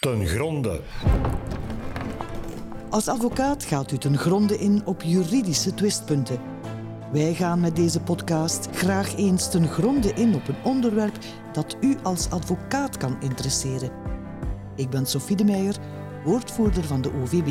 [0.00, 0.80] ten gronde.
[2.90, 6.40] Als advocaat gaat u ten gronde in op juridische twistpunten.
[7.12, 11.18] Wij gaan met deze podcast graag eens ten gronde in op een onderwerp
[11.52, 13.90] dat u als advocaat kan interesseren.
[14.76, 15.76] Ik ben Sophie de Meijer,
[16.24, 17.50] woordvoerder van de OVB.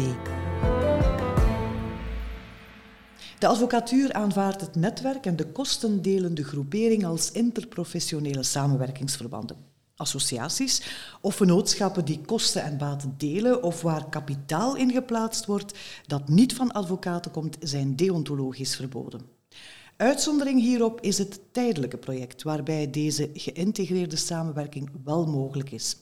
[3.40, 9.69] De advocatuur aanvaardt het netwerk en de kostendelende groepering als interprofessionele samenwerkingsverbanden.
[10.00, 10.82] Associaties
[11.22, 16.56] of vennootschappen die kosten en baten delen of waar kapitaal in geplaatst wordt dat niet
[16.56, 19.22] van advocaten komt, zijn deontologisch verboden.
[19.98, 25.98] Uitzondering hierop is het tijdelijke project, waarbij deze geïntegreerde samenwerking wel mogelijk is.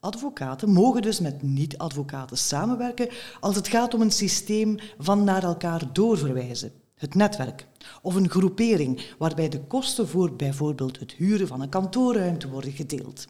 [0.00, 3.08] Advocaten mogen dus met niet-advocaten samenwerken
[3.40, 7.66] als het gaat om een systeem van naar elkaar doorverwijzen, het netwerk,
[8.02, 13.26] of een groepering waarbij de kosten voor bijvoorbeeld het huren van een kantoorruimte worden gedeeld.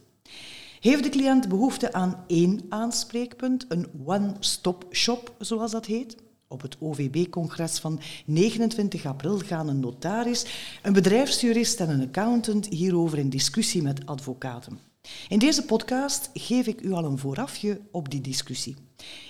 [0.79, 6.15] Heeft de cliënt behoefte aan één aanspreekpunt, een one-stop shop zoals dat heet?
[6.47, 10.45] Op het OVB-congres van 29 april gaan een notaris,
[10.81, 14.79] een bedrijfsjurist en een accountant hierover in discussie met advocaten.
[15.27, 18.75] In deze podcast geef ik u al een voorafje op die discussie.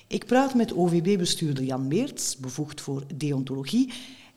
[0.07, 3.91] Ik praat met OVB-bestuurder Jan Meerts, bevoegd voor deontologie,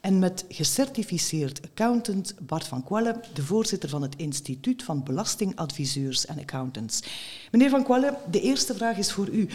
[0.04, 6.38] en met gecertificeerd accountant Bart van Quelle, de voorzitter van het Instituut van Belastingadviseurs en
[6.38, 7.02] Accountants.
[7.50, 9.48] Meneer van Quelle, de eerste vraag is voor u.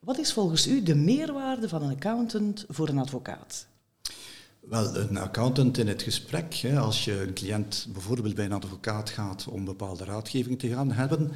[0.00, 3.66] Wat is volgens u de meerwaarde van een accountant voor een advocaat?
[4.60, 9.10] Wel, een accountant in het gesprek, hè, als je een cliënt bijvoorbeeld bij een advocaat
[9.10, 11.32] gaat om bepaalde raadgeving te gaan hebben,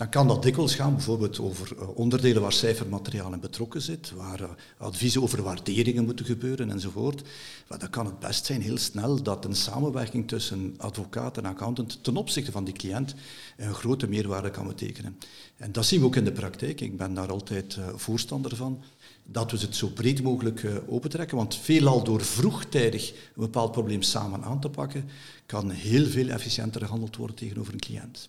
[0.00, 4.40] dan kan dat dikwijls gaan bijvoorbeeld over eh, onderdelen waar cijfermateriaal in betrokken zit, waar
[4.40, 7.22] uh, adviezen over waarderingen moeten gebeuren enzovoort.
[7.68, 12.04] Maar dan kan het best zijn heel snel dat een samenwerking tussen advocaat en accountant
[12.04, 13.14] ten opzichte van die cliënt
[13.56, 15.18] een grote meerwaarde kan betekenen.
[15.56, 16.80] En dat zien we ook in de praktijk.
[16.80, 18.82] Ik ben daar altijd uh, voorstander van
[19.24, 21.36] dat we het zo breed mogelijk opentrekken.
[21.36, 25.08] Want veelal door vroegtijdig een bepaald probleem samen aan te pakken,
[25.46, 28.28] kan heel veel efficiënter gehandeld worden tegenover een cliënt.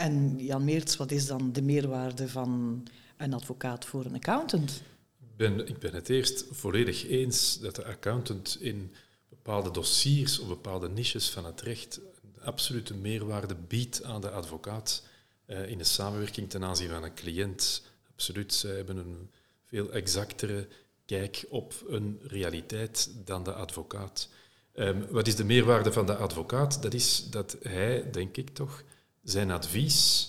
[0.00, 2.82] En Jan Meerts, wat is dan de meerwaarde van
[3.16, 4.82] een advocaat voor een accountant?
[5.20, 8.94] Ik ben, ik ben het eerst volledig eens dat de accountant in
[9.28, 15.02] bepaalde dossiers of bepaalde niches van het recht een absolute meerwaarde biedt aan de advocaat
[15.46, 17.82] eh, in de samenwerking ten aanzien van een cliënt.
[18.12, 19.30] Absoluut, zij hebben een
[19.64, 20.68] veel exactere
[21.04, 24.28] kijk op een realiteit dan de advocaat.
[24.74, 26.82] Um, wat is de meerwaarde van de advocaat?
[26.82, 28.84] Dat is dat hij, denk ik toch,
[29.30, 30.28] zijn advies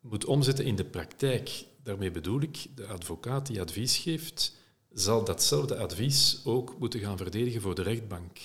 [0.00, 1.64] moet omzetten in de praktijk.
[1.82, 4.56] Daarmee bedoel ik, de advocaat die advies geeft,
[4.92, 8.38] zal datzelfde advies ook moeten gaan verdedigen voor de rechtbank.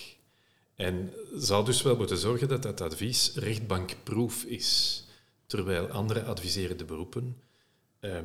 [0.76, 5.04] En zal dus wel moeten zorgen dat dat advies rechtbankproof is.
[5.46, 7.42] Terwijl andere adviserende beroepen,
[8.00, 8.20] eh,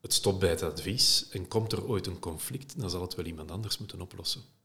[0.00, 3.24] het stopt bij het advies en komt er ooit een conflict, dan zal het wel
[3.24, 4.55] iemand anders moeten oplossen.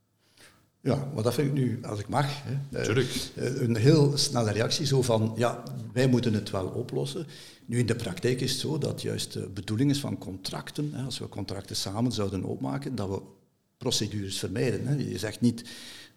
[0.83, 2.97] Ja, maar dat vind ik nu, als ik mag, hè, eh,
[3.35, 4.85] eh, een heel snelle reactie.
[4.85, 7.27] Zo van, ja, wij moeten het wel oplossen.
[7.65, 11.03] Nu, in de praktijk is het zo dat juist de bedoeling is van contracten, hè,
[11.03, 13.21] als we contracten samen zouden opmaken, dat we
[13.77, 14.87] procedures vermijden.
[14.87, 14.95] Hè.
[14.95, 15.63] Je zegt niet,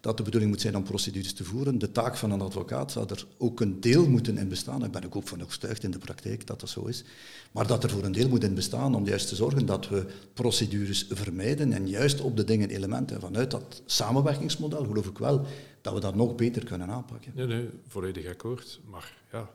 [0.05, 1.77] dat de bedoeling moet zijn om procedures te voeren.
[1.77, 4.79] De taak van een advocaat zou er ook een deel moeten in bestaan.
[4.79, 7.03] Daar ben ik ook van overtuigd in de praktijk dat dat zo is.
[7.51, 10.05] Maar dat er voor een deel moet in bestaan om juist te zorgen dat we
[10.33, 13.19] procedures vermijden en juist op de dingen elementen.
[13.19, 15.45] Vanuit dat samenwerkingsmodel geloof ik wel
[15.81, 17.31] dat we dat nog beter kunnen aanpakken.
[17.35, 18.79] Nee, nee, volledig akkoord.
[18.89, 19.49] Maar ja,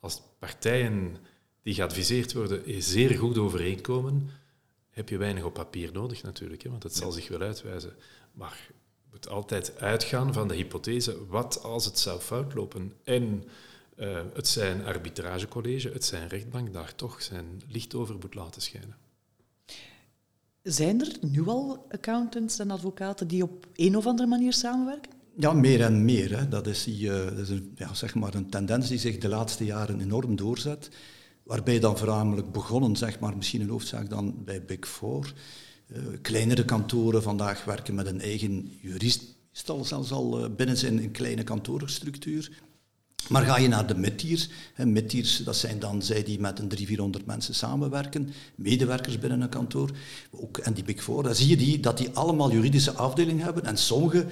[0.00, 1.16] als partijen
[1.62, 4.30] die geadviseerd worden zeer goed overeenkomen,
[4.90, 7.92] heb je weinig op papier nodig natuurlijk, hè, want het zal zich wel uitwijzen.
[8.32, 8.70] Maar
[9.14, 12.92] moet altijd uitgaan van de hypothese, wat als het zou foutlopen?
[13.04, 13.44] En
[13.96, 18.96] uh, het zijn arbitragecollege, het zijn rechtbank, daar toch zijn licht over moet laten schijnen.
[20.62, 25.12] Zijn er nu al accountants en advocaten die op een of andere manier samenwerken?
[25.36, 26.38] Ja, meer en meer.
[26.38, 26.48] Hè.
[26.48, 29.28] Dat is, die, uh, dat is een, ja, zeg maar een tendens die zich de
[29.28, 30.88] laatste jaren enorm doorzet.
[31.42, 35.32] Waarbij dan voornamelijk begonnen, zeg maar, misschien een hoofdzaak dan bij Big Four.
[35.92, 41.10] Uh, kleinere kantoren vandaag werken met een eigen jurist, meestal zelfs al uh, binnen zijn
[41.10, 42.50] kleine kantoorstructuur.
[43.28, 46.86] Maar ga je naar de midtiers, midtiers, dat zijn dan zij die met een 300,
[46.86, 49.90] 400 mensen samenwerken, medewerkers binnen een kantoor,
[50.30, 53.64] ook, en die Big Four, dan zie je die, dat die allemaal juridische afdelingen hebben
[53.64, 54.26] en sommige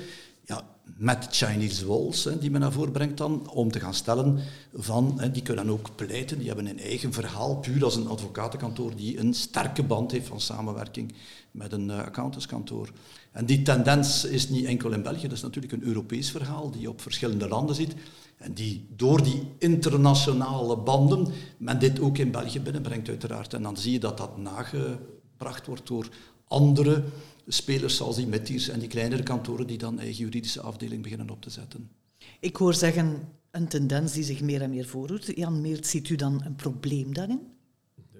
[0.45, 4.39] ja, met Chinese walls, die men naar voren brengt dan, om te gaan stellen
[4.75, 9.19] van, die kunnen ook pleiten, die hebben een eigen verhaal, puur als een advocatenkantoor die
[9.19, 11.15] een sterke band heeft van samenwerking
[11.51, 12.89] met een uh, accountantskantoor.
[13.33, 16.81] En die tendens is niet enkel in België, dat is natuurlijk een Europees verhaal die
[16.81, 17.95] je op verschillende landen ziet.
[18.37, 21.27] En die door die internationale banden
[21.59, 23.55] men dit ook in België binnenbrengt uiteraard.
[23.55, 26.09] En dan zie je dat dat nagebracht wordt door
[26.49, 27.05] andere
[27.47, 31.43] spelers zoals die Metiers en die kleinere kantoren die dan eigen juridische afdeling beginnen op
[31.43, 31.91] te zetten.
[32.41, 35.33] Ik hoor zeggen een tendens die zich meer en meer voordoet.
[35.37, 37.41] Jan Meert, ziet u dan een probleem daarin?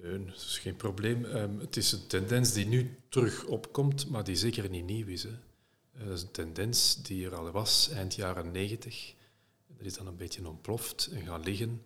[0.03, 1.25] Nee, dat is geen probleem.
[1.25, 5.23] Um, het is een tendens die nu terug opkomt, maar die zeker niet nieuw is.
[5.23, 5.29] Hè.
[5.29, 9.15] Uh, dat is een tendens die er al was eind jaren negentig.
[9.77, 11.81] Dat is dan een beetje ontploft en gaan liggen,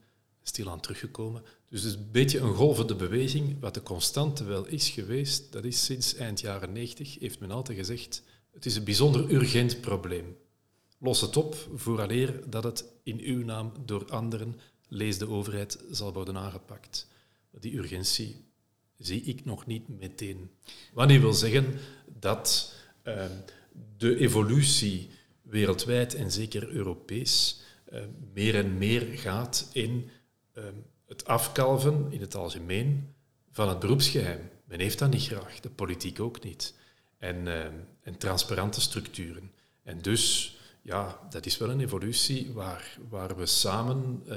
[0.48, 1.44] stilaan teruggekomen.
[1.70, 3.60] Dus het is een beetje een golvende beweging.
[3.60, 7.78] Wat de constante wel is geweest, dat is sinds eind jaren 90, heeft men altijd
[7.78, 10.38] gezegd, het is een bijzonder urgent probleem.
[10.98, 14.56] Los het op, vooraleer dat het in uw naam door anderen,
[14.88, 17.08] lees de overheid, zal worden aangepakt.
[17.60, 18.36] Die urgentie
[18.98, 20.50] zie ik nog niet meteen.
[20.94, 21.80] Wat wil zeggen
[22.20, 22.74] dat
[23.04, 23.26] uh,
[23.98, 25.10] de evolutie
[25.42, 27.62] wereldwijd en zeker Europees
[27.94, 28.00] uh,
[28.34, 30.10] meer en meer gaat in
[30.57, 30.63] uh,
[31.07, 33.13] het afkalven in het algemeen
[33.51, 34.50] van het beroepsgeheim.
[34.65, 36.74] Men heeft dat niet graag, de politiek ook niet.
[37.18, 37.63] En, uh,
[38.01, 39.51] en transparante structuren.
[39.83, 44.36] En dus, ja, dat is wel een evolutie waar, waar we samen uh,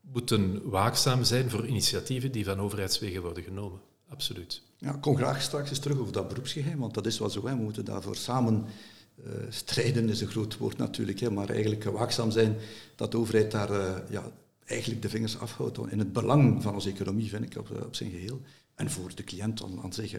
[0.00, 3.80] moeten waakzaam zijn voor initiatieven die van overheidswegen worden genomen.
[4.08, 4.62] Absoluut.
[4.78, 7.46] Ja, kom graag straks eens terug over dat beroepsgeheim, want dat is wel zo.
[7.46, 7.56] Hè.
[7.56, 8.66] We moeten daarvoor samen
[9.26, 12.56] uh, strijden, is een groot woord natuurlijk, hè, maar eigenlijk waakzaam zijn
[12.96, 14.32] dat de overheid daar uh, ja,
[14.68, 18.10] eigenlijk de vingers afhoudt in het belang van onze economie, vind ik, op, op zijn
[18.10, 18.40] geheel.
[18.74, 20.14] En voor de cliënt aan, aan zich.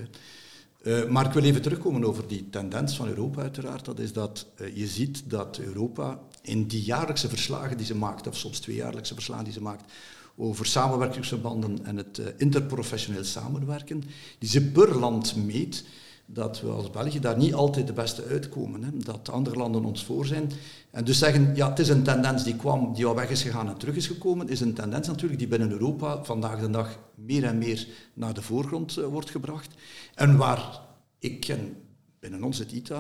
[0.84, 3.86] Uh, maar ik wil even terugkomen over die tendens van Europa uiteraard.
[3.86, 8.28] Dat is dat uh, je ziet dat Europa in die jaarlijkse verslagen die ze maakt,
[8.28, 9.92] of soms tweejaarlijkse verslagen die ze maakt,
[10.36, 14.04] over samenwerkingsverbanden en het interprofessioneel samenwerken,
[14.38, 15.84] die ze per land meet,
[16.34, 18.84] dat we als België daar niet altijd de beste uitkomen.
[18.84, 18.90] Hè.
[18.98, 20.52] Dat andere landen ons voor zijn.
[20.92, 23.68] En dus zeggen, ja, het is een tendens die kwam, die al weg is gegaan
[23.68, 27.44] en terug is gekomen, is een tendens natuurlijk die binnen Europa vandaag de dag meer
[27.44, 29.74] en meer naar de voorgrond uh, wordt gebracht.
[30.16, 30.80] En waar
[31.20, 31.76] ik en
[32.20, 32.92] binnen ons, het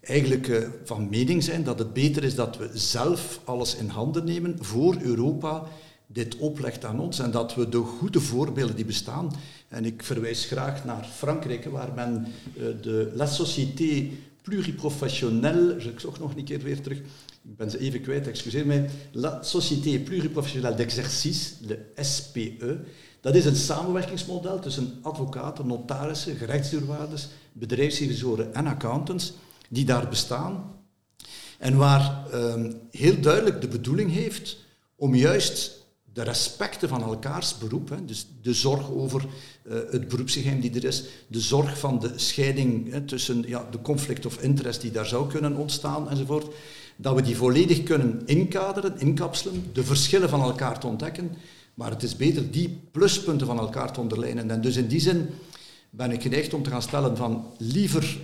[0.00, 4.24] eigenlijk uh, van mening zijn dat het beter is dat we zelf alles in handen
[4.24, 5.66] nemen voor Europa
[6.06, 9.32] dit oplegt aan ons en dat we de goede voorbeelden die bestaan,
[9.74, 12.26] en ik verwijs graag naar Frankrijk, waar men
[12.56, 14.10] uh, de La Société
[14.42, 18.90] Pluriprofessionnelle, ik zocht nog een keer weer terug, ik ben ze even kwijt, excuseer mij,
[19.12, 22.78] La Société Pluriprofessionnelle d'Exercice, de SPE,
[23.20, 29.32] dat is een samenwerkingsmodel tussen advocaten, notarissen, gerechtsdeurwaarders, bedrijfsrevisoren en accountants,
[29.68, 30.72] die daar bestaan
[31.58, 34.56] en waar um, heel duidelijk de bedoeling heeft
[34.96, 35.83] om juist
[36.14, 39.24] de respecten van elkaars beroep, hè, dus de zorg over
[39.62, 43.80] uh, het beroepsgeheim die er is, de zorg van de scheiding hè, tussen ja, de
[43.80, 46.54] conflict of interest die daar zou kunnen ontstaan enzovoort,
[46.96, 51.36] dat we die volledig kunnen inkaderen, inkapselen, de verschillen van elkaar te ontdekken,
[51.74, 54.50] maar het is beter die pluspunten van elkaar te onderlijnen.
[54.50, 55.28] En dus in die zin
[55.90, 58.18] ben ik geneigd om te gaan stellen van liever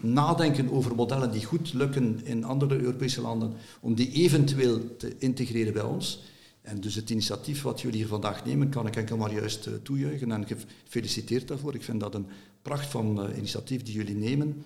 [0.00, 5.72] nadenken over modellen die goed lukken in andere Europese landen, om die eventueel te integreren
[5.72, 6.22] bij ons,
[6.66, 9.74] en dus het initiatief wat jullie hier vandaag nemen, kan ik enkel maar juist uh,
[9.82, 11.74] toejuichen en gefeliciteerd daarvoor.
[11.74, 12.26] Ik vind dat een
[12.62, 14.64] pracht van uh, initiatief die jullie nemen.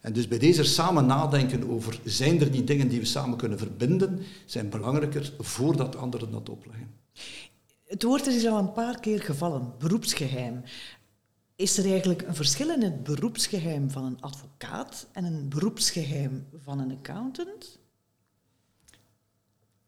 [0.00, 3.58] En dus bij deze samen nadenken over, zijn er die dingen die we samen kunnen
[3.58, 6.90] verbinden, zijn belangrijker voordat anderen dat opleggen.
[7.84, 10.62] Het woord is al een paar keer gevallen, beroepsgeheim.
[11.56, 16.78] Is er eigenlijk een verschil in het beroepsgeheim van een advocaat en een beroepsgeheim van
[16.78, 17.81] een accountant?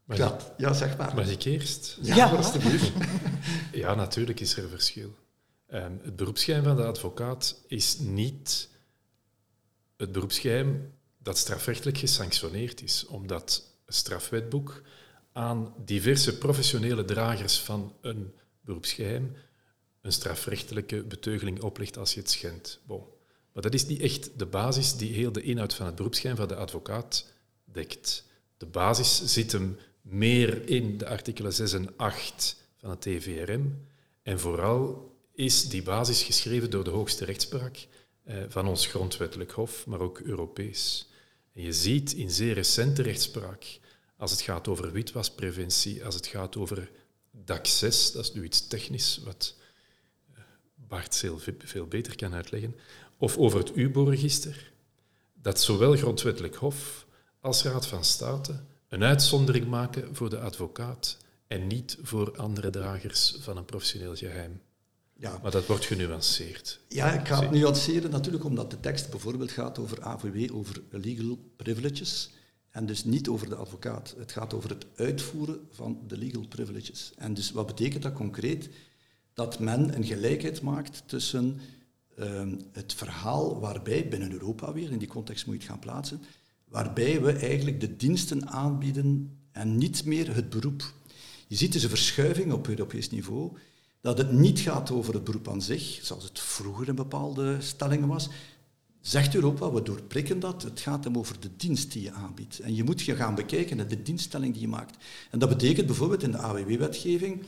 [0.05, 1.15] Mag ja, ik, ja, zeg maar.
[1.15, 1.99] Mag ik eerst?
[2.03, 2.31] Ja, ja.
[2.31, 2.93] alstublieft.
[3.73, 5.15] ja, natuurlijk is er een verschil.
[5.73, 8.69] Um, het beroepsgeheim van de advocaat is niet
[9.97, 14.83] het beroepsgeheim dat strafrechtelijk gesanctioneerd is, omdat het strafwetboek
[15.33, 19.37] aan diverse professionele dragers van een beroepsgeheim
[20.05, 22.81] een strafrechtelijke beteugeling oplegt als je het schendt.
[22.87, 23.03] Bon.
[23.53, 26.49] Maar dat is niet echt de basis die heel de inhoud van het beroepsgeheim van
[26.49, 27.27] de advocaat
[27.65, 28.25] dekt.
[28.57, 33.87] De basis zit hem meer in de artikelen 6 en 8 van het TVRM.
[34.23, 37.87] En vooral is die basis geschreven door de hoogste rechtspraak
[38.25, 41.09] eh, van ons grondwettelijk hof, maar ook Europees.
[41.53, 43.79] En je ziet in zeer recente rechtspraak,
[44.17, 46.91] als het gaat over witwaspreventie, als het gaat over
[47.37, 49.57] DAC6, dat is nu iets technisch wat
[50.35, 50.41] eh,
[50.75, 52.77] Bart veel, veel beter kan uitleggen,
[53.19, 54.73] of over het UBO-register,
[55.35, 57.07] dat zowel grondwettelijk hof
[57.41, 63.37] als Raad van State een uitzondering maken voor de advocaat en niet voor andere dragers
[63.41, 64.61] van een professioneel geheim.
[65.17, 65.39] Ja.
[65.43, 66.81] Maar dat wordt genuanceerd.
[66.89, 71.39] Ja, ik ga het nuanceren natuurlijk omdat de tekst bijvoorbeeld gaat over AVW, over legal
[71.57, 72.31] privileges.
[72.71, 74.15] En dus niet over de advocaat.
[74.19, 77.13] Het gaat over het uitvoeren van de legal privileges.
[77.17, 78.69] En dus wat betekent dat concreet?
[79.35, 81.61] Dat men een gelijkheid maakt tussen
[82.17, 86.23] ehm, het verhaal waarbij, binnen Europa weer, in die context moet je het gaan plaatsen,
[86.75, 90.93] waarbij we eigenlijk de diensten aanbieden en niet meer het beroep.
[91.47, 93.57] Je ziet dus een verschuiving op Europees niveau,
[94.01, 98.09] dat het niet gaat over het beroep aan zich, zoals het vroeger in bepaalde stellingen
[98.09, 98.29] was,
[99.01, 102.59] zegt Europa, we doorprikken dat, het gaat hem over de dienst die je aanbiedt.
[102.59, 105.05] En je moet je gaan bekijken naar de dienststelling die je maakt.
[105.31, 107.43] En dat betekent bijvoorbeeld in de AWW-wetgeving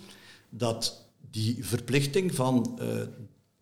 [0.49, 3.03] dat die verplichting van uh,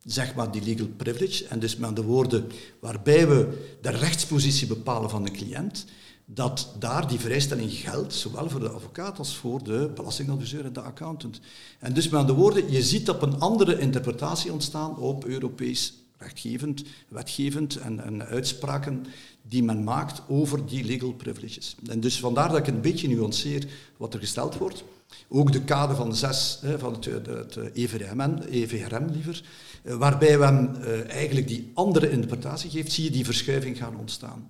[0.05, 2.47] zeg maar die legal privilege, en dus met de woorden
[2.81, 5.85] waarbij we de rechtspositie bepalen van de cliënt,
[6.27, 10.81] dat daar die vrijstelling geldt, zowel voor de advocaat als voor de belastingadviseur en de
[10.81, 11.41] accountant.
[11.79, 16.85] En dus met andere woorden, je ziet op een andere interpretatie ontstaan op Europees rechtgevend,
[17.09, 19.07] wetgevend en, en, uitspraken
[19.49, 21.77] die men maakt over die legal privileges.
[21.87, 24.85] En dus vandaar dat ik een beetje nuanceer wat er gesteld wordt.
[25.29, 29.43] Ook de kader van zes van het, het EVRM, EVRM liever,
[29.83, 34.49] eh, waarbij men eh, eigenlijk die andere interpretatie geeft, zie je die verschuiving gaan ontstaan.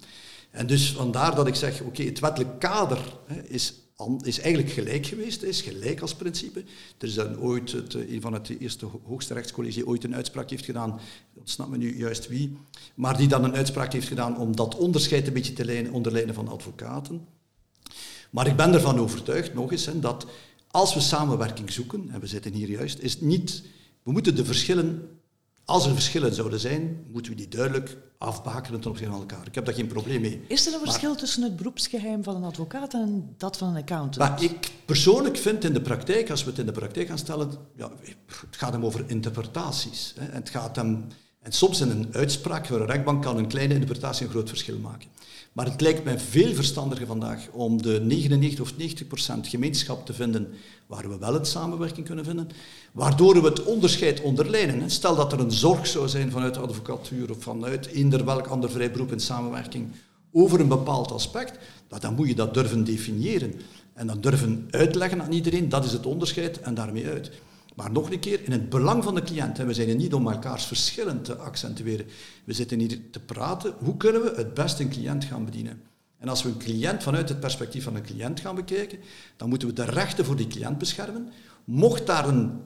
[0.51, 2.99] En dus vandaar dat ik zeg, oké, het wettelijk kader
[3.45, 3.75] is
[4.21, 6.65] is eigenlijk gelijk geweest, is gelijk als principe.
[6.99, 10.65] Er is dan ooit, het, een van het eerste hoogste rechtscollege ooit een uitspraak heeft
[10.65, 11.01] gedaan,
[11.35, 12.57] dat snapt me nu juist wie,
[12.95, 16.35] maar die dan een uitspraak heeft gedaan om dat onderscheid een beetje te lijnen, onderlijnen
[16.35, 17.27] van advocaten.
[18.31, 20.27] Maar ik ben ervan overtuigd, nog eens, dat
[20.75, 23.63] als we samenwerking zoeken, en we zitten hier juist, is niet,
[24.03, 25.09] we moeten de verschillen
[25.65, 29.47] als er verschillen zouden zijn, moeten we die duidelijk afbakenen ten opzichte van elkaar.
[29.47, 30.41] Ik heb daar geen probleem mee.
[30.47, 34.31] Is er een verschil tussen het beroepsgeheim van een advocaat en dat van een accountant?
[34.31, 37.51] Maar ik persoonlijk vind in de praktijk, als we het in de praktijk gaan stellen,
[37.77, 37.91] ja,
[38.27, 40.15] het gaat hem over interpretaties.
[40.19, 40.27] Hè.
[40.33, 41.07] Het gaat hem,
[41.45, 44.79] en soms in een uitspraak voor een rechtbank kan een kleine interpretatie een groot verschil
[44.79, 45.09] maken.
[45.53, 50.13] Maar het lijkt mij veel verstandiger vandaag om de 99 of 90 procent gemeenschap te
[50.13, 50.49] vinden
[50.87, 52.49] waar we wel een samenwerking kunnen vinden,
[52.93, 54.91] waardoor we het onderscheid onderlijnen.
[54.91, 58.71] Stel dat er een zorg zou zijn vanuit de advocatuur of vanuit eender welk ander
[58.71, 59.91] vrij beroep in samenwerking
[60.33, 61.59] over een bepaald aspect,
[62.01, 63.55] dan moet je dat durven definiëren.
[63.95, 67.31] En dan durven uitleggen aan iedereen, dat is het onderscheid en daarmee uit.
[67.75, 69.59] Maar nog een keer, in het belang van de cliënt.
[69.59, 72.07] En we zijn hier niet om elkaars verschillen te accentueren.
[72.45, 75.83] We zitten hier te praten, hoe kunnen we het beste een cliënt gaan bedienen?
[76.19, 78.99] En als we een cliënt vanuit het perspectief van een cliënt gaan bekijken,
[79.37, 81.29] dan moeten we de rechten voor die cliënt beschermen.
[81.65, 82.61] Mocht daar een,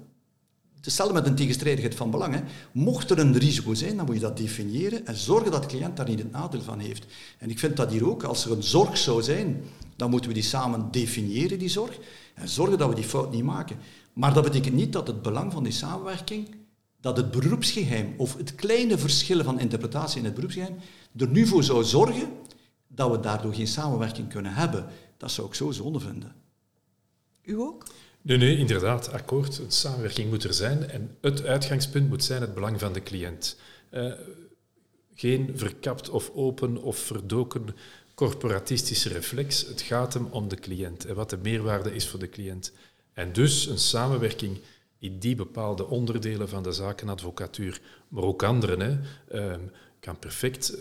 [0.80, 4.36] hetzelfde met een tegenstrijdigheid van belang, mocht er een risico zijn, dan moet je dat
[4.36, 7.06] definiëren en zorgen dat de cliënt daar niet het nadeel van heeft.
[7.38, 9.62] En ik vind dat hier ook, als er een zorg zou zijn,
[9.96, 11.98] dan moeten we die samen definiëren, die zorg,
[12.34, 13.76] en zorgen dat we die fout niet maken.
[14.18, 16.48] Maar dat betekent niet dat het belang van die samenwerking,
[17.00, 20.76] dat het beroepsgeheim of het kleine verschillen van interpretatie in het beroepsgeheim
[21.16, 22.28] er nu voor zou zorgen
[22.87, 24.87] dat we daardoor geen samenwerking kunnen hebben.
[25.16, 26.34] Dat zou ik zo zonde vinden.
[27.42, 27.87] U ook?
[28.22, 29.58] Nee, nee, inderdaad, akkoord.
[29.58, 33.56] Een samenwerking moet er zijn en het uitgangspunt moet zijn het belang van de cliënt.
[33.90, 34.12] Uh,
[35.14, 37.66] geen verkapt of open of verdoken
[38.14, 39.66] corporatistische reflex.
[39.66, 42.72] Het gaat hem om de cliënt en wat de meerwaarde is voor de cliënt.
[43.18, 44.58] En dus een samenwerking
[44.98, 48.80] in die bepaalde onderdelen van de zakenadvocatuur, maar ook anderen.
[48.80, 48.98] Hè,
[49.28, 49.60] ehm,
[50.00, 50.80] kan perfect uh,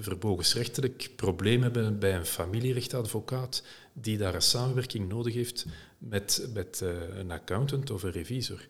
[0.00, 5.66] verbogensrechtelijk probleem hebben bij een familierechtadvocaat die daar een samenwerking nodig heeft
[5.98, 8.66] met, met uh, een accountant of een revisor.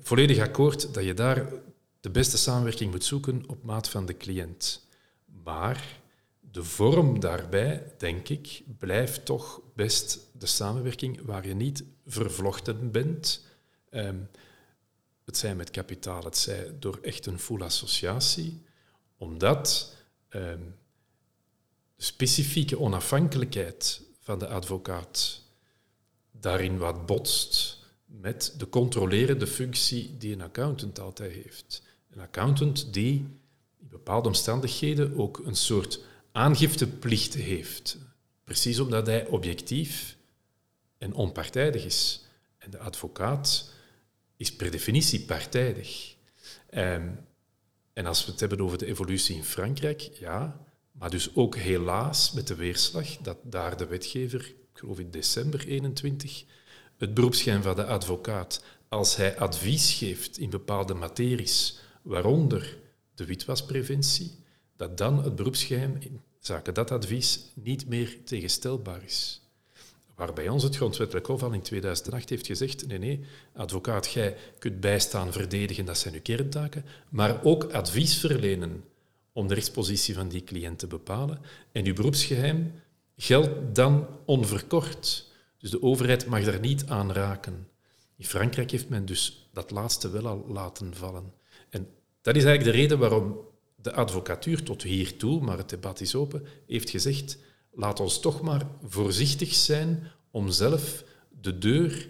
[0.00, 1.52] Volledig akkoord dat je daar
[2.00, 4.86] de beste samenwerking moet zoeken op maat van de cliënt.
[5.44, 6.00] Maar
[6.50, 13.44] de vorm daarbij, denk ik, blijft toch best de samenwerking waar je niet vervlochten bent.
[13.90, 14.28] Um,
[15.24, 18.62] het zij met kapitaal, het zij door echt een full associatie,
[19.16, 19.94] omdat
[20.30, 20.74] um,
[21.96, 25.42] de specifieke onafhankelijkheid van de advocaat
[26.30, 31.82] daarin wat botst met de controlerende functie die een accountant altijd heeft.
[32.10, 33.14] Een accountant die
[33.80, 36.00] in bepaalde omstandigheden ook een soort
[36.38, 37.98] aangifteplicht heeft.
[38.44, 40.16] Precies omdat hij objectief
[40.98, 42.24] en onpartijdig is.
[42.58, 43.72] En de advocaat
[44.36, 46.14] is per definitie partijdig.
[46.70, 47.08] Ehm,
[47.92, 52.32] en als we het hebben over de evolutie in Frankrijk, ja, maar dus ook helaas
[52.32, 56.44] met de weerslag dat daar de wetgever, ik geloof in december 21,
[56.96, 62.78] het beroepsgeheim van de advocaat, als hij advies geeft in bepaalde materies, waaronder
[63.14, 64.30] de witwaspreventie,
[64.76, 65.98] dat dan het beroepsgeheim
[66.40, 69.42] zaken dat advies niet meer tegenstelbaar is.
[70.14, 73.20] Waar bij ons het Grondwettelijk Hof al in 2008 heeft gezegd, nee, nee,
[73.52, 78.84] advocaat, jij kunt bijstaan, verdedigen, dat zijn uw kerntaken, maar ook advies verlenen
[79.32, 81.40] om de rechtspositie van die cliënt te bepalen.
[81.72, 82.72] En uw beroepsgeheim
[83.16, 85.26] geldt dan onverkort.
[85.58, 87.68] Dus de overheid mag daar niet aan raken.
[88.16, 91.32] In Frankrijk heeft men dus dat laatste wel al laten vallen.
[91.70, 91.88] En
[92.22, 93.40] dat is eigenlijk de reden waarom
[93.82, 97.38] de advocatuur tot hiertoe, maar het debat is open, heeft gezegd
[97.70, 101.04] laat ons toch maar voorzichtig zijn om zelf
[101.40, 102.08] de deur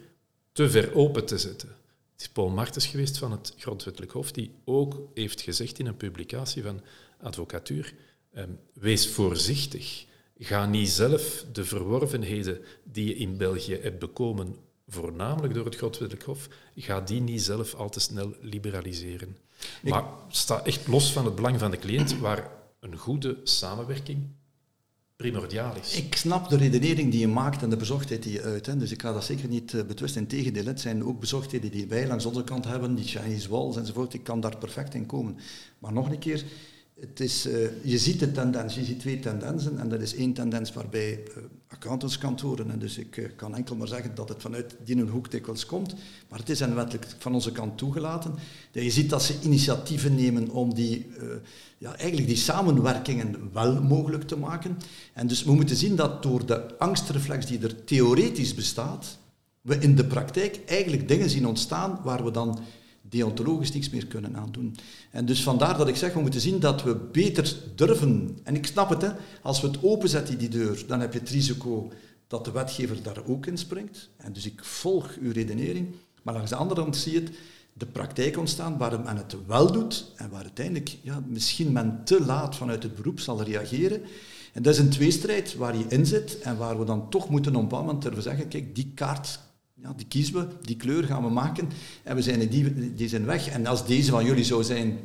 [0.53, 1.69] te ver open te zetten.
[2.13, 5.97] Het is Paul Martens geweest van het Grondwettelijk Hof die ook heeft gezegd in een
[5.97, 6.81] publicatie van
[7.21, 7.95] advocatuur,
[8.33, 10.07] ehm, wees voorzichtig.
[10.39, 14.57] Ga niet zelf de verworvenheden die je in België hebt bekomen,
[14.87, 19.37] voornamelijk door het Grondwettelijk Hof, ga die niet zelf al te snel liberaliseren.
[19.83, 22.51] Maar sta echt los van het belang van de cliënt, waar
[22.81, 24.27] een goede samenwerking
[25.17, 25.97] primordiaal is.
[25.97, 28.67] Ik snap de redenering die je maakt en de bezorgdheid die je uit.
[28.67, 28.77] Hè.
[28.77, 30.21] Dus ik ga dat zeker niet uh, betwisten.
[30.21, 34.15] Integendeel, het zijn ook bezorgdheden die wij langs onze kant hebben, die Chinese walls enzovoort.
[34.15, 35.39] Ik kan daar perfect in komen.
[35.79, 36.45] Maar nog een keer,
[37.01, 39.79] het is, uh, je ziet de tendens, je ziet twee tendensen.
[39.79, 44.15] En dat is één tendens waarbij uh, accountantskantoren, en dus ik kan enkel maar zeggen
[44.15, 45.95] dat het vanuit die hoek dikwijls komt,
[46.29, 48.35] maar het is en wettelijk van onze kant toegelaten,
[48.73, 51.07] dat je ziet dat ze initiatieven nemen om die
[51.79, 54.79] ja, eigenlijk die samenwerkingen wel mogelijk te maken.
[55.13, 59.19] En dus we moeten zien dat door de angstreflex die er theoretisch bestaat,
[59.61, 62.59] we in de praktijk eigenlijk dingen zien ontstaan waar we dan
[63.09, 64.77] deontologisch niets meer kunnen aandoen.
[65.11, 68.39] En dus vandaar dat ik zeg, we moeten zien dat we beter durven.
[68.43, 69.11] En ik snap het, hè,
[69.43, 71.93] als we het openzetten, die deur, dan heb je het risico
[72.27, 74.09] dat de wetgever daar ook in springt.
[74.17, 75.95] En dus ik volg uw redenering.
[76.23, 77.31] Maar langs de andere kant zie je het,
[77.73, 82.25] de praktijk ontstaan waar men het wel doet en waar uiteindelijk ja, misschien men te
[82.25, 84.03] laat vanuit het beroep zal reageren.
[84.53, 87.55] En dat is een tweestrijd waar je in zit en waar we dan toch moeten
[87.55, 89.41] een moment durven zeggen, kijk, die kaart
[89.83, 91.69] ja, die kiezen we, die kleur gaan we maken
[92.03, 93.49] en we zijn die, die zijn weg.
[93.49, 94.99] En als deze van jullie zou zijn,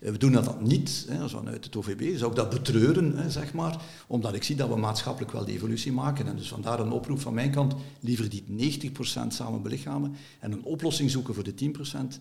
[0.00, 3.52] eh, we doen dat niet, hè, vanuit het OVB, zou ik dat betreuren, hè, zeg
[3.52, 6.26] maar, omdat ik zie dat we maatschappelijk wel die evolutie maken.
[6.26, 10.64] En dus vandaar een oproep van mijn kant, liever die 90% samen belichamen en een
[10.64, 12.20] oplossing zoeken voor de 10%,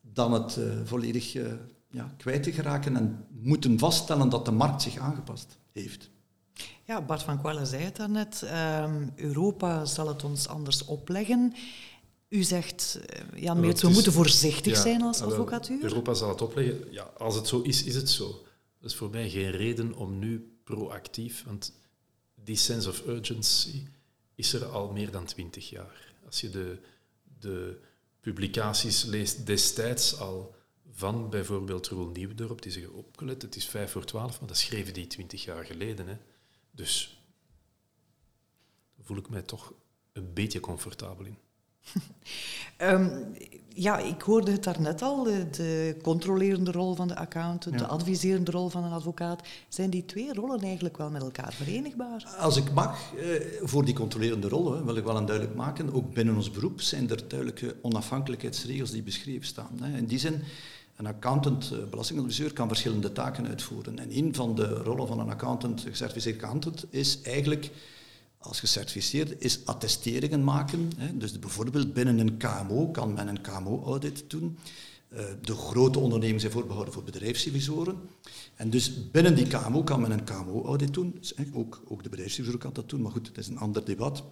[0.00, 1.46] dan het uh, volledig uh,
[1.90, 6.10] ja, kwijt te geraken en moeten vaststellen dat de markt zich aangepast heeft.
[6.84, 8.42] Ja, Bart van Quelle zei het daarnet.
[8.42, 11.54] Um, Europa zal het ons anders opleggen.
[12.28, 13.00] U zegt,
[13.34, 15.82] Jan Meert, we moeten voorzichtig zijn als advocatuur.
[15.82, 16.92] Europa zal het opleggen.
[16.92, 18.44] Ja, als het zo is, is het zo.
[18.80, 21.72] Dat is voor mij geen reden om nu proactief, want
[22.34, 23.86] die sense of urgency
[24.34, 26.14] is er al meer dan twintig jaar.
[26.26, 26.78] Als je de,
[27.38, 27.80] de
[28.20, 30.54] publicaties leest destijds al
[30.92, 34.94] van bijvoorbeeld Roel Nieuwdorp, die zeggen opgelet, het is vijf voor twaalf, maar dat schreven
[34.94, 36.06] die twintig jaar geleden.
[36.06, 36.16] Hè.
[36.78, 37.22] Dus
[39.02, 39.72] voel ik mij toch
[40.12, 41.38] een beetje comfortabel in.
[42.78, 43.34] um,
[43.86, 48.50] ja, ik hoorde het daarnet al, de, de, controlerende rol van de accountant, de adviserende
[48.50, 49.48] rol van een advocaat.
[49.68, 52.24] Zijn die twee rollen eigenlijk wel met elkaar verenigbaar?
[52.38, 53.28] Als ik mag, eh,
[53.62, 57.10] voor die controlerende rol wil ik wel een duidelijk maken, ook binnen ons beroep zijn
[57.10, 59.78] er duidelijke onafhankelijkheidsregels die beschreven staan.
[59.82, 59.96] Hè.
[59.96, 60.42] In die zin,
[60.98, 63.98] een accountant, eh, belastingadviseur, kan verschillende taken uitvoeren.
[63.98, 67.70] En een van de rollen van een accountant, gecertificeerd accountant, is eigenlijk
[68.38, 70.90] als gecertificeerd is attesteringen maken.
[71.14, 74.58] Dus bijvoorbeeld binnen een KMO kan men een KMO-audit doen.
[75.08, 77.96] Eh, de grote ondernemingen zijn voorbehouden voor bedrijfsrevisoren.
[78.54, 81.16] En dus binnen die KMO kan men een KMO-audit doen.
[81.18, 84.24] Dus, ook, de bedrijfsrevisor kan dat doen, maar goed, het is een ander debat.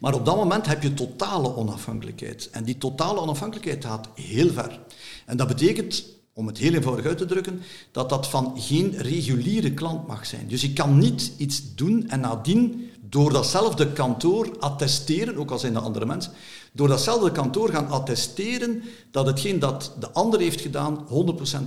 [0.00, 2.48] Maar op dat moment heb je totale onafhankelijkheid.
[2.50, 4.80] En die totale onafhankelijkheid gaat heel ver.
[5.26, 9.74] En dat betekent, om het heel eenvoudig uit te drukken, dat dat van geen reguliere
[9.74, 10.48] klant mag zijn.
[10.48, 15.72] Dus je kan niet iets doen en nadien door datzelfde kantoor attesteren, ook al zijn
[15.72, 16.32] dat andere mensen,
[16.72, 21.06] door datzelfde kantoor gaan attesteren dat hetgeen dat de ander heeft gedaan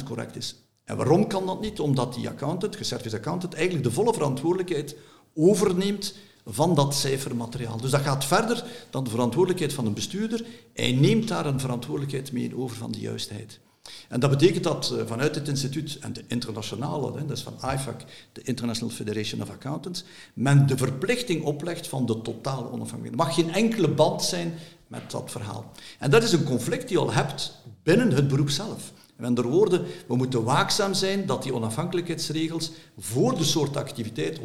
[0.02, 0.56] 100% correct is.
[0.84, 1.80] En waarom kan dat niet?
[1.80, 4.96] Omdat die accountant, gecertificeerd accountant, eigenlijk de volle verantwoordelijkheid
[5.36, 6.14] overneemt
[6.50, 7.78] van dat cijfermateriaal.
[7.78, 10.46] Dus dat gaat verder dan de verantwoordelijkheid van een bestuurder.
[10.74, 13.60] Hij neemt daar een verantwoordelijkheid mee over van de juistheid.
[14.08, 18.02] En dat betekent dat eh, vanuit het instituut en de internationale, dat is van IFAC,
[18.32, 23.12] de International Federation of Accountants, men de verplichting oplegt van de totale onafhankelijkheid.
[23.12, 24.54] Er mag geen enkele band zijn
[24.88, 25.72] met dat verhaal.
[26.00, 28.92] En dat is een conflict die je al hebt binnen het beroep zelf.
[29.16, 34.42] Met andere woorden, we moeten waakzaam zijn dat die onafhankelijkheidsregels voor de soort activiteit 100%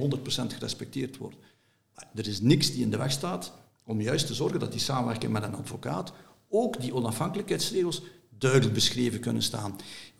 [0.55, 1.38] gerespecteerd worden.
[2.15, 3.53] Er is niks die in de weg staat
[3.85, 6.13] om juist te zorgen dat die samenwerking met een advocaat
[6.49, 8.03] ook die onafhankelijkheidsregels
[8.39, 9.77] duidelijk beschreven kunnen staan.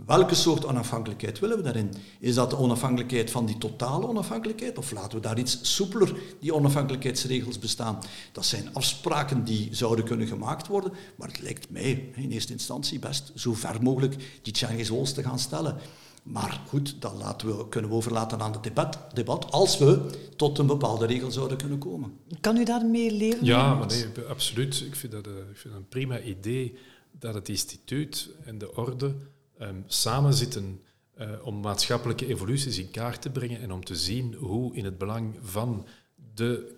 [0.07, 1.95] Welke soort onafhankelijkheid willen we daarin?
[2.21, 4.79] Is dat de onafhankelijkheid van die totale onafhankelijkheid?
[4.79, 7.99] Of laten we daar iets soepeler die onafhankelijkheidsregels bestaan?
[8.33, 12.99] Dat zijn afspraken die zouden kunnen gemaakt worden, maar het lijkt mij in eerste instantie
[12.99, 15.77] best zo ver mogelijk die walls te gaan stellen.
[16.25, 20.59] Maar goed, dat laten we, kunnen we overlaten aan het debat, debat als we tot
[20.59, 22.19] een bepaalde regel zouden kunnen komen.
[22.41, 23.45] Kan u daarmee leven?
[23.45, 24.81] Ja, maar nee, absoluut.
[24.81, 26.79] Ik vind, dat, eh, ik vind dat een prima idee
[27.11, 29.15] dat het instituut en de orde
[29.61, 30.81] um, samen zitten
[31.19, 34.99] uh, om maatschappelijke evoluties in kaart te brengen en om te zien hoe in het
[34.99, 35.87] belang van
[36.35, 36.75] de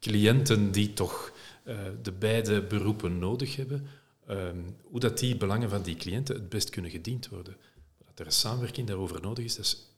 [0.00, 1.32] cliënten die toch
[1.64, 3.86] uh, de beide beroepen nodig hebben,
[4.30, 7.56] um, hoe dat die belangen van die cliënten het best kunnen gediend worden.
[8.18, 9.88] Er een samenwerking daarover nodig is, dat is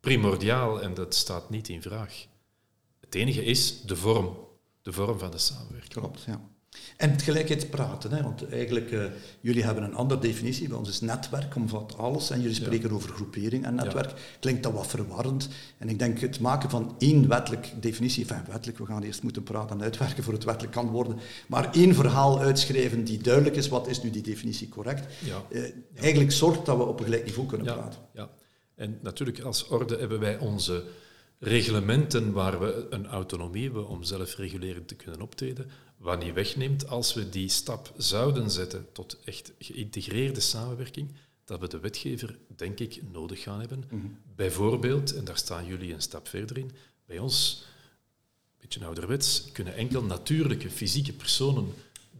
[0.00, 2.26] primordiaal en dat staat niet in vraag.
[3.00, 4.36] Het enige is de vorm,
[4.82, 5.92] de vorm van de samenwerking.
[5.92, 6.48] Klopt, ja.
[6.96, 9.04] En tegelijkertijd hè, want eigenlijk, uh,
[9.40, 13.10] jullie hebben een andere definitie, bij ons is netwerk, omvat alles, en jullie spreken over
[13.10, 14.10] groepering en netwerk.
[14.10, 14.16] Ja.
[14.40, 15.48] Klinkt dat wat verwarrend.
[15.78, 19.42] En ik denk het maken van één wettelijk definitie, enfin wettelijk, we gaan eerst moeten
[19.42, 23.68] praten en uitwerken voor het wettelijk kan worden, maar één verhaal uitschrijven die duidelijk is,
[23.68, 25.42] wat is nu die definitie correct, ja.
[25.50, 28.00] Uh, eigenlijk zorgt dat we op een gelijk niveau kunnen praten.
[28.14, 28.30] Ja,
[28.74, 30.84] en natuurlijk als orde hebben wij onze
[31.38, 35.70] reglementen waar we een autonomie hebben om zelfregulerend te kunnen optreden,
[36.02, 41.68] wat niet wegneemt als we die stap zouden zetten tot echt geïntegreerde samenwerking, dat we
[41.68, 43.84] de wetgever, denk ik, nodig gaan hebben.
[43.90, 44.06] Mhm.
[44.36, 46.70] Bijvoorbeeld, en daar staan jullie een stap verder in,
[47.06, 51.74] bij ons, een beetje ouderwets, kunnen enkel natuurlijke, fysieke personen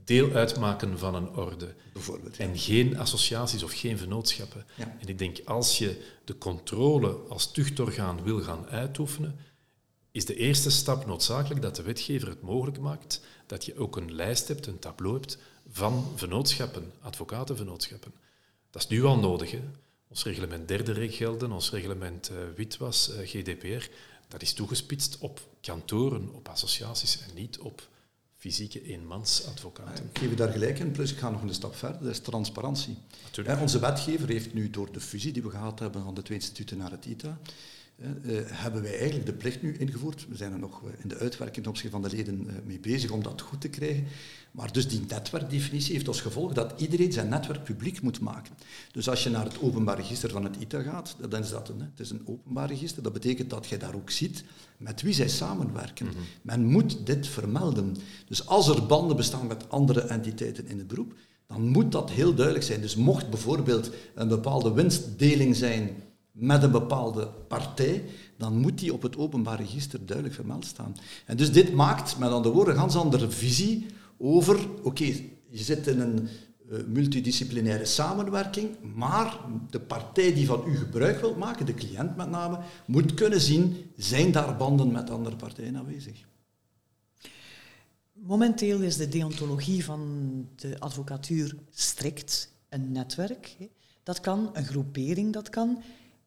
[0.04, 1.74] deel uitmaken van een orde.
[1.92, 4.66] Bijvoorbeeld, En geen associaties of geen vennootschappen.
[4.76, 9.38] En ik denk, als je de controle als tuchtorgaan wil gaan uitoefenen,
[10.12, 14.14] is de eerste stap noodzakelijk dat de wetgever het mogelijk maakt dat je ook een
[14.14, 15.38] lijst hebt, een tableau hebt
[15.70, 18.12] van vennootschappen, advocatenvennootschappen.
[18.70, 19.50] Dat is nu al nodig.
[19.50, 19.62] Hè?
[20.08, 23.88] Ons reglement derde gelden, ons reglement uh, witwas, uh, GDPR,
[24.28, 27.88] dat is toegespitst op kantoren, op associaties en niet op
[28.36, 30.04] fysieke eenmansadvocaten.
[30.04, 32.20] Ik geef je daar gelijk in, plus ik ga nog een stap verder, dat is
[32.20, 32.96] transparantie.
[33.22, 33.60] Natuurlijk.
[33.60, 36.78] onze wetgever heeft nu door de fusie die we gehad hebben van de twee instituten
[36.78, 37.38] naar het ITA,
[37.98, 40.26] uh, hebben wij eigenlijk de plicht nu ingevoerd.
[40.28, 43.22] We zijn er nog in de uitwerking ten opzichte van de leden mee bezig om
[43.22, 44.04] dat goed te krijgen.
[44.50, 48.54] Maar dus die netwerkdefinitie heeft als gevolg dat iedereen zijn netwerk publiek moet maken.
[48.92, 51.80] Dus als je naar het openbaar register van het ITA gaat, dan is dat een,
[51.80, 53.02] het is een openbaar register.
[53.02, 54.44] Dat betekent dat je daar ook ziet
[54.76, 56.06] met wie zij samenwerken.
[56.06, 56.22] Mm -hmm.
[56.42, 57.96] Men moet dit vermelden.
[58.26, 61.14] Dus als er banden bestaan met andere entiteiten in het beroep,
[61.46, 62.80] dan moet dat heel duidelijk zijn.
[62.80, 65.90] Dus mocht bijvoorbeeld een bepaalde winstdeling zijn
[66.32, 68.04] met een bepaalde partij,
[68.36, 70.96] dan moet die op het openbaar register duidelijk vermeld staan.
[71.26, 73.86] En dus dit maakt, met andere woorden, een ganz andere visie
[74.18, 75.04] over, oké,
[75.48, 76.28] je zit in een
[76.70, 79.38] uh, multidisciplinaire samenwerking, maar
[79.70, 83.90] de partij die van u gebruik wil maken, de cliënt met name, moet kunnen zien,
[83.96, 86.24] zijn daar banden met andere partijen aanwezig?
[88.12, 93.56] Momenteel is de deontologie van de advocatuur strikt een netwerk.
[94.02, 95.82] Dat kan, een groepering dat kan.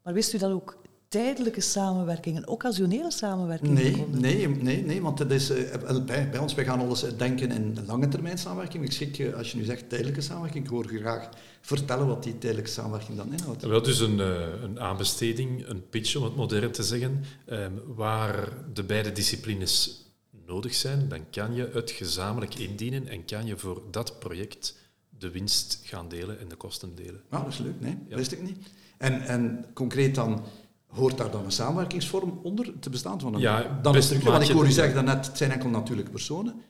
[0.05, 5.17] Maar wist u dat ook tijdelijke samenwerking en occasionele samenwerking nee, nee, nee, nee, want
[5.17, 8.83] dat is, uh, bij, bij, ons, wij gaan alles denken in lange termijn samenwerking.
[8.83, 11.29] Ik schrik je, als je nu zegt tijdelijke samenwerking, ik hoor graag
[11.61, 13.63] vertellen wat die tijdelijke samenwerking dan inhoudt.
[13.63, 18.49] Wel, dus een, uh, een aanbesteding, een pitch om het modern te zeggen, um, waar
[18.73, 20.03] de beide disciplines
[20.45, 24.75] nodig zijn, dan kan je het gezamenlijk indienen en kan je voor dat project
[25.09, 27.21] de winst gaan delen en de kosten delen.
[27.29, 28.15] Ah, dat is leuk, nee, ja.
[28.15, 28.57] wist ik niet.
[28.97, 30.43] En, en concreet dan,
[30.87, 33.19] hoort daar dan een samenwerkingsvorm onder te bestaan?
[33.19, 36.11] Van een, ja, dan is want ik hoor u zeggen daarnet, het zijn enkel natuurlijke
[36.11, 36.61] personen.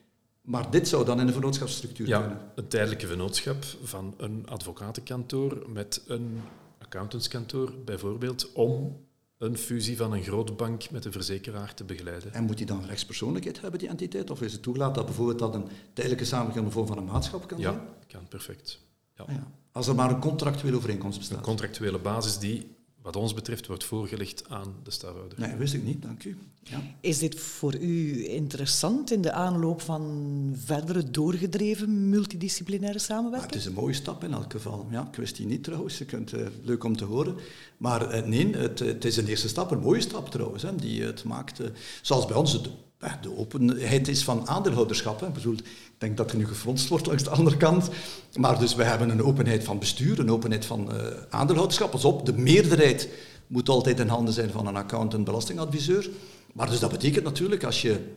[0.46, 2.38] Maar dit zou dan in een vennootschapsstructuur ja, kunnen?
[2.54, 6.40] een tijdelijke vennootschap van een advocatenkantoor met een
[6.78, 9.04] accountantskantoor bijvoorbeeld, om
[9.38, 12.32] een fusie van een grote bank met een verzekeraar te begeleiden.
[12.32, 14.30] En moet die dan rechtspersoonlijkheid hebben, die entiteit?
[14.30, 17.12] Of is het toegelaten dat bijvoorbeeld dat een tijdelijke samenwerking in de vorm van een
[17.12, 17.84] maatschap kan ja, zijn?
[17.84, 18.80] Ja, kan perfect.
[19.16, 19.24] Ja.
[19.28, 19.46] Ja.
[19.72, 21.38] Als er maar een contractuele overeenkomst bestaat.
[21.38, 25.40] Een contractuele basis die, wat ons betreft, wordt voorgelegd aan de stafhouder.
[25.40, 26.38] Nee, wist ik niet, dank u.
[26.62, 26.82] Ja.
[27.00, 33.52] Is dit voor u interessant in de aanloop van verdere doorgedreven multidisciplinaire samenwerking?
[33.52, 34.86] Het is een mooie stap in elk geval.
[34.90, 37.36] Ja, ik wist die niet trouwens, je kunt, uh, leuk om te horen.
[37.76, 41.02] Maar uh, nee, het, het, is een eerste stap, een mooie stap trouwens, hè, die
[41.02, 41.60] het maakt.
[41.60, 41.66] Uh,
[42.02, 45.20] zoals bij ons het de openheid is van aandeelhouderschap.
[45.20, 45.26] Hè.
[45.26, 45.64] Ik, bedoel, ik
[45.98, 47.88] denk dat er nu gefronst wordt langs de andere kant.
[48.36, 51.90] Maar dus we hebben een openheid van bestuur, een openheid van uh, aandeelhouderschap.
[51.90, 53.08] Pas op, de meerderheid
[53.46, 56.10] moet altijd in handen zijn van een accountant belastingadviseur.
[56.52, 58.14] Maar dus dat betekent natuurlijk, als je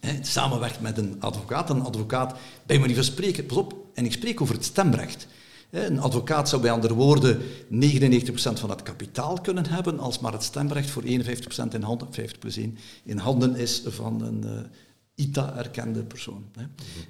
[0.00, 4.12] hè, samenwerkt met een advocaat, een advocaat, bij manier van spreken, pas op, en ik
[4.12, 5.26] spreek over het stemrecht.
[5.70, 7.42] Een advocaat zou bij andere woorden 99%
[8.34, 11.06] van het kapitaal kunnen hebben, als maar het stemrecht voor 51%
[11.72, 14.60] in handen, 50 plus 1, in handen is van een uh,
[15.14, 16.44] ITA-erkende persoon.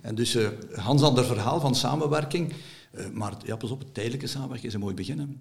[0.02, 2.52] En dus uh, ganz ander verhaal van samenwerking,
[2.92, 5.40] uh, maar ja, pas op, tijdelijke samenwerking is een mooi begin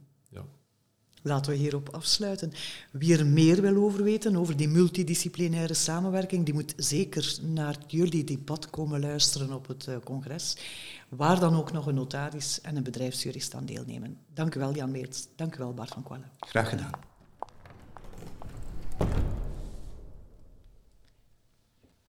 [1.26, 2.52] laten we hierop afsluiten.
[2.92, 8.24] Wie er meer wil over weten, over die multidisciplinaire samenwerking, die moet zeker naar jullie
[8.24, 10.58] debat komen luisteren op het eh, congres.
[11.10, 14.18] Waar dan ook nog een notaris en een bedrijfsjurist aan deelnemen.
[14.34, 15.28] Dank u wel, Jan Meerts.
[15.36, 16.32] Dank u wel, Bart van Kwallen.
[16.40, 16.92] Graag gedaan.